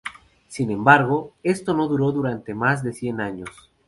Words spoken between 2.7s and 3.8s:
de cien años.